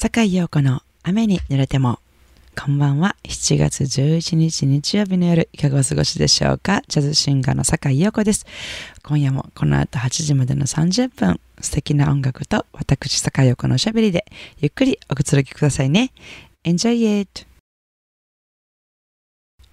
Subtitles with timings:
[0.00, 1.98] 坂井陽子の雨に濡れても。
[2.56, 3.16] こんばんは。
[3.24, 6.82] 7月11日日曜日の夜、いかがお過ごしでしょうか？
[6.86, 8.46] ジャズシンガーの坂井陽子です。
[9.02, 14.24] 今夜もこの後8時までの30分、素敵な音楽と私坂井陽子のおしゃべりで、
[14.60, 16.12] ゆっくりおくつろぎくださいね。
[16.62, 17.47] Enjoy it!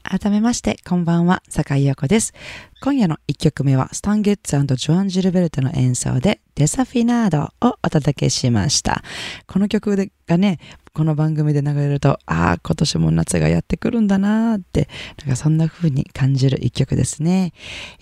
[0.08, 2.34] 改めまして、こんばんは、坂井陽子です。
[2.80, 9.02] 今夜の1曲目は、スタンゲッツジョアン・ジルベルトの演奏で、デサフィナードをお届けしました。
[9.48, 10.60] この曲がね、
[10.94, 14.88] この番組で流れると、ああ、今年も夏がやってくるんだなーって、
[15.22, 17.54] なんかそんな風に感じる一曲ですね。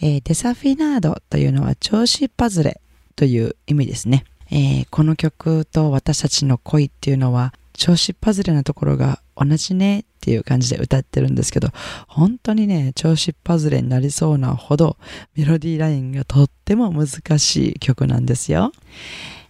[0.02, 2.81] えー、デサフィナードというのは調子パズレ
[3.16, 4.25] という意味ですね。
[4.52, 11.70] えー、この曲と私たちの恋っていうのは、調子パズレなところが同じねっていう感じで歌ってるんですけど、
[12.08, 14.98] 本当にね、調子パズレになりそうなほど
[15.36, 18.72] メロディーラインがとっても難しい曲なんですよ。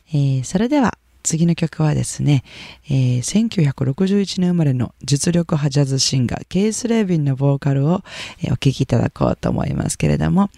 [0.09, 2.43] えー、それでは次の曲はですね、
[2.89, 8.03] えー、1961年生まれの実力派ジャズシンガー、ケイス・レービンのボーカルを、
[8.41, 10.49] えー、お聴きいただこうと思いますけれども、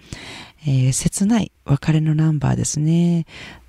[0.66, 3.26] えー、切ない別れのナンバーですね。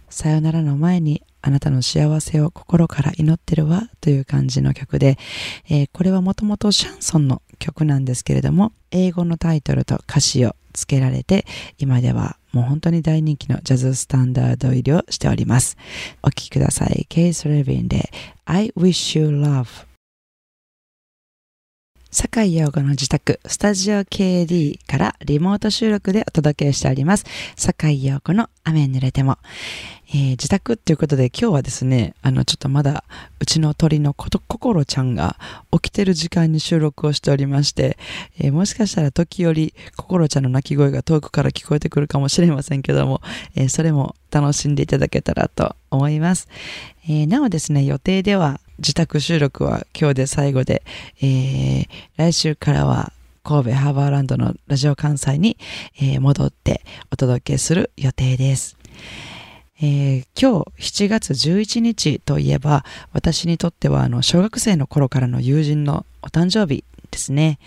[0.09, 5.17] さよならの前にあなたの幸せを心から祈ってるわという感じの曲で、
[5.69, 11.45] えー、これはもともとシャンソンの曲なんですけれども、英語のタイトルと歌詞を付けられて、
[11.77, 15.77] 今ではもう本当に大人気のジャズスタンダード入りをしております。
[16.21, 17.05] お聴きください。
[17.07, 18.11] ケイス・レビンで
[18.43, 19.86] I Wish You Love
[22.19, 27.25] 坂井陽子の自宅、スタジオ KD からリモート収録でお届けしております。
[27.55, 29.37] 坂井陽子の雨濡れても。
[30.09, 33.03] えー、自宅っていうことで今日はですね、あの、ちょっとまだ
[33.39, 35.37] うちの鳥のこと、心ちゃんが
[35.71, 37.99] 起きてる時間に収録をしておりまして、
[38.39, 43.21] えー、もしかしたら時折心ちゃんの泣き声が遠くから聞こえてくるかもしれませんけども、
[43.53, 46.47] えー、それも楽しんでいただけたらと思います。
[47.07, 50.83] えなおですね、予定では自宅収録は今日で最後で、
[51.20, 53.11] えー、来週からは
[53.44, 55.58] 神戸ハーバーランドのラジオ関西に、
[56.00, 58.77] えー、戻ってお届けする予定です。
[59.82, 62.83] えー、今日7月11日といえば
[63.14, 67.60] 私にとってはあの小学生の頃からの友人のお誕生日ですね、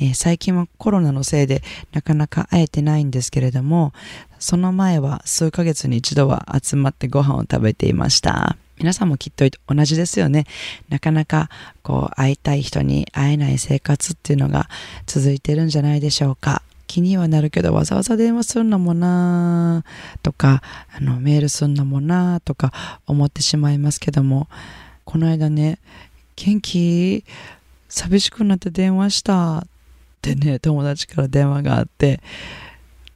[0.00, 1.62] えー、最近はコロナのせいで
[1.92, 3.92] なかなか会えてないんですけれども
[4.38, 10.46] その前は数ヶ月に一度は集まってご飯を食べていました皆さんもきっと同じですよね。
[10.88, 11.50] なかなか
[11.82, 14.68] こう会いたい人に会えない生活っていうのが
[15.06, 16.62] 続いてるんじゃないでしょうか。
[16.86, 19.82] 気にはなるけどわざわざ電話するのもな
[20.22, 20.62] とか
[20.94, 22.70] あのメールするのもなとか
[23.06, 24.46] 思ってしまいますけども
[25.04, 25.78] この間ね
[26.36, 27.24] 「元気？
[27.88, 29.66] 寂しくなって電話した」っ
[30.20, 32.20] てね友達から電話があって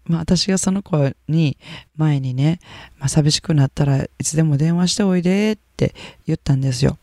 [0.07, 1.59] まあ、私がその子に
[1.97, 2.61] 前にね、
[2.99, 5.95] まあ、寂しくなったらいつでも電話しておいでって
[6.27, 6.99] 言ったんですよ。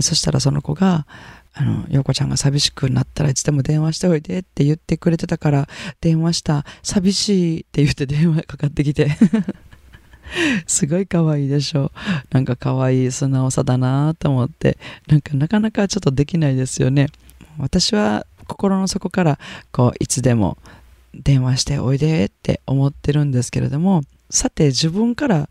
[0.00, 1.06] そしたらその子が、
[1.52, 5.68] あの、陽子ちゃんが寂しくなったらいつでも電話しておいでって言ってくれてたから
[6.00, 6.64] 電話した。
[6.82, 9.10] 寂しいって言って電話かかってきて
[10.66, 11.92] すごい可愛いでしょ。
[12.30, 17.08] なんか可愛い素直さだなと思って、なんかなかなかちょっとできないですよね。
[17.58, 19.38] 私は心の底から
[19.72, 20.58] こういつでも
[21.14, 25.48] 電話しておいでって思ってるんですけれどもさて自分から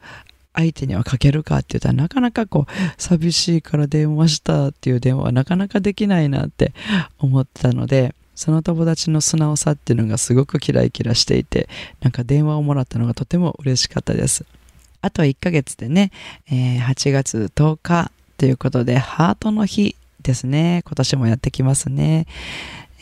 [0.54, 6.74] 相手にはかけるかって言ったらなかなかこう寂しいから電話したっていう電話はなかなかできないなって
[7.20, 11.68] 思ってたのでその友達の素直さっていうのがすごくキラキラしていて
[12.02, 14.46] なんか電話をもらったのがとても嬉しかったです。
[15.02, 16.12] あと1ヶ月でね、
[16.50, 20.84] えー、8月10日ということでハートの日ですね。
[20.86, 22.28] 今年もやってきますね。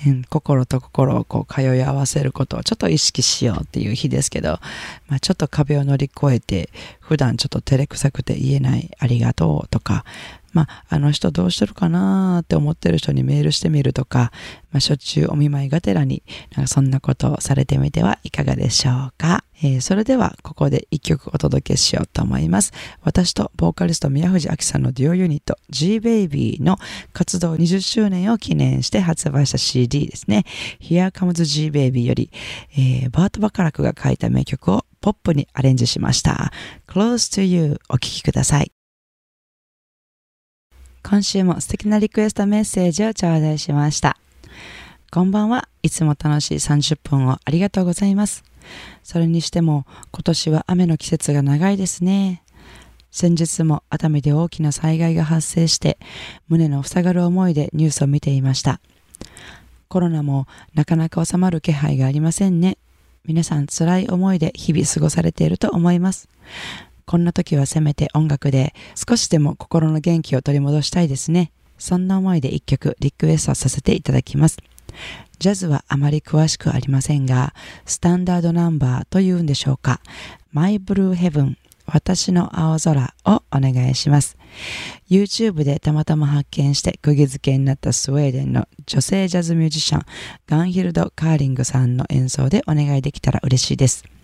[0.05, 4.59] うん、心と心をこう通い合わせることをちょっと意識しようっていう日ですけど、
[5.07, 6.69] まあ、ちょっと壁を乗り越えて
[6.99, 10.05] 普段ちょっと照れくさくて言えないありがとうとか、
[10.53, 14.31] まあ、あの人どうしてるかなって思ってる人にメールしてみるとか、
[14.71, 16.23] まあ、しょっちゅうお見舞いがてらに、
[16.55, 19.43] なんかそんなことをされてみてはいかがでしょうか。
[19.61, 22.73] えー、それでは、ここで一曲お届けしようと思います。
[23.01, 26.77] 私とボーカリスト宮藤明さんのデュオユニット G-Baby の
[27.13, 30.45] 活動20周年を記念して発売した CD ですね。
[30.79, 32.29] Here Comes G-Baby より、
[32.73, 36.51] えー、バート・バカラクが書いた名曲をポップにアレンジしました。
[36.87, 38.76] Close to You お聴きください。
[41.09, 44.17] 今週も素敵なリクエストメッセージを頂戴しました。
[45.09, 45.69] こんばんは。
[45.81, 48.43] いつも楽しい30分をありがとうございます。
[49.03, 52.43] それにしても今年は雨の季節が長いですね。
[53.09, 55.97] 先日も熱海で大きな災害が発生して
[56.49, 58.81] 胸の塞がる思いでニュースを見ていました。
[59.87, 62.77] コロナもなかなか収まる気配がありませんね。
[63.23, 66.27] 皆さん辛い思いで日々過ごされていると思います。
[67.07, 71.51] こんな時はせめて音楽で少しでも心の元気を取り戻したいですね。
[71.77, 74.57] そんな思いで一曲リクエストさせていただきます。
[75.39, 77.53] ジャズはあまり詳しくありませんが、
[77.85, 80.01] スタンダードナンバーというんでしょうか。
[80.51, 81.55] My Blue Heaven
[81.85, 84.37] 私の青空をお願いします。
[85.09, 90.05] YouTube でたまたま発見して釘付けになったスウェーデンの女性ジャズミュージシャン
[90.47, 94.16] ガンヒルド・カーリングさんの演奏でお願いできたら嬉しいです。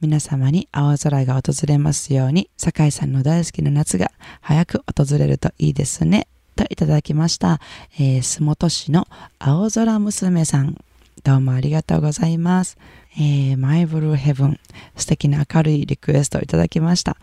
[0.00, 4.10] 皆様に青空が訪れますように、酒井さんの大好きな夏が
[4.40, 6.26] 早く訪れるといいですね。
[6.56, 7.60] といただきました。
[7.98, 9.06] えー、洲本市の
[9.38, 10.76] 青空娘さん。
[11.22, 12.78] どうもありがとうございます。
[13.18, 14.60] えー、マイブルーヘブン、
[14.96, 17.16] 素敵な明るいリクエストをいただきました。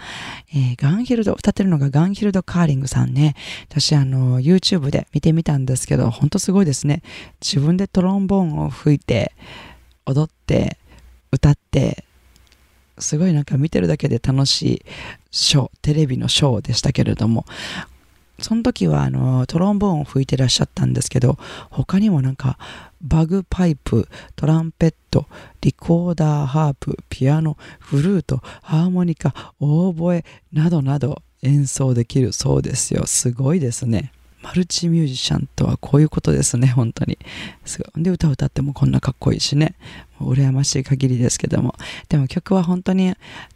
[0.54, 3.36] えー、ガンヒルド、歌ってるのがガンヒルド・カーリングさんね。
[3.70, 7.02] 私、あの、YouTube で見てみたんですけど、ほんとすごいですね。
[7.42, 9.32] 自分でトロンボーンを吹いて、
[10.06, 10.78] 踊って、
[11.32, 12.04] 歌って、
[13.00, 14.82] すごいなんか見てるだけで楽しい
[15.32, 17.46] ショー、テレビのショーでしたけれども、
[18.40, 21.38] その時はあのトロンボーンを吹いてらっしゃったんですけど
[21.72, 22.58] 他にもなんか
[23.02, 25.26] バグパイプトランペット
[25.62, 30.24] リコーダーハープピアノフルートハーモニカオーボエ
[30.54, 33.06] などなど演奏できるそうですよ。
[33.06, 34.12] すごいですね。
[34.42, 37.18] マルチミュージシャンとはこういうことですね本当に。
[37.66, 38.04] すごい。
[38.04, 39.76] で歌歌ってもこんなかっこいいしね。
[40.20, 41.76] 羨ましい限りですけども。
[42.10, 43.16] でも曲は本当に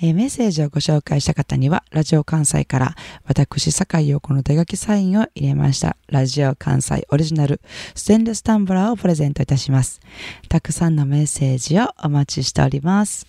[0.00, 2.94] えー、メッセージをご紹介した方には、ラジオ関西から
[3.24, 7.60] 私坂井陽子の手書きサインを入れました、ラジオ関西オリジナル
[7.94, 10.00] ステンレスタンブラーをプレゼントいたします。
[10.48, 13.26] たくさんのメッセージをお待ちしております。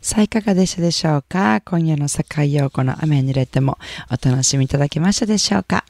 [0.00, 1.60] さあ、いかがでしたでしょうか？
[1.60, 3.78] 今夜の坂井陽子の雨に濡れても
[4.08, 5.84] お楽しみいただけましたでしょうか？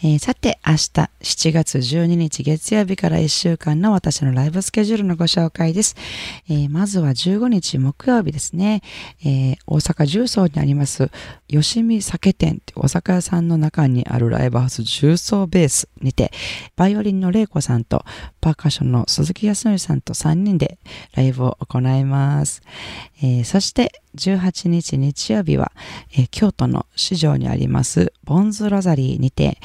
[0.00, 5.96] えー、さて、明日7月12日月曜日から1週間の私のライブスケジュールのご紹介です。
[6.48, 8.82] えー、まずは15日木曜日ですね、
[9.24, 11.10] えー、大阪重曹にあります
[11.48, 16.32] 吉見酒店ってお酒屋さんの中にあるライブハウス重曹ベースにて、
[16.76, 18.04] バイオリンの玲子さんと
[18.48, 20.78] パーカッションの鈴木康則さんと3人で
[21.14, 22.62] ライブを行います。
[23.22, 25.72] えー、そして18日日曜日は、
[26.12, 29.58] えー、京都の市場にありますボンズロザリーにて、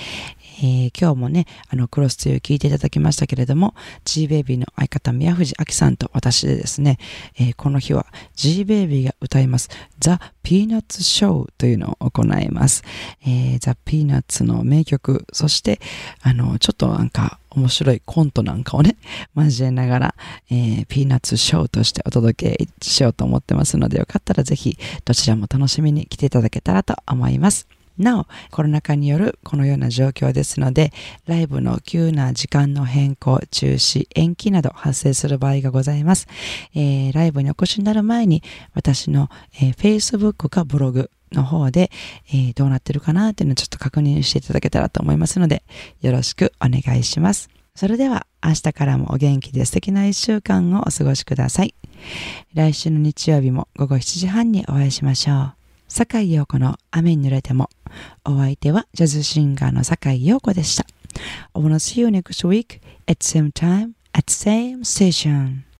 [0.63, 3.75] えー、今日もね、あの、クロスという聞いていただきましたけれども、
[4.05, 6.99] G-Baby の相方、宮藤明さんと私でですね、
[7.37, 8.05] えー、この日は
[8.35, 9.69] G-Baby が歌います、
[9.99, 12.83] ザ・ピーナッツ・ショーというのを行います。
[13.25, 15.81] えー、ザ・ピーナッツの名曲、そして、
[16.21, 18.95] あの、ちょっとなんか、面白いコントなんかをね、
[19.35, 20.15] 交えながら、
[20.49, 27.67] えー、ピーナッツショーとしてお届けしようと思ってますので、よかったらぜひ、どちらも楽しみに来ていただけたらと思います。
[27.97, 30.91] なお、コロナ禍によるこのような状況ですので、
[31.25, 36.27] ライブの急な時間の変更、中止、延期など発生する場合がございます。
[36.75, 39.29] えー、ライブにお越しになる前に、私の、
[39.61, 41.91] えー、Facebook かブログの方で、
[42.29, 45.63] えー、どうなってるかなっていうのをちょっと確認していただけたらと思いますので、
[46.01, 47.49] よろしくお願いします。
[47.75, 51.73] それでは、明日からもお元気で素敵な一週間をお過ごしください。
[52.53, 55.62] 来週の日曜日も午後7時半にお会いしましょう。
[55.93, 57.69] 坂井陽子の雨に濡れても。
[58.25, 60.87] お相手はジャズシンガーの坂井陽子でした。
[61.53, 65.65] I wanna see you next week at same time at same station.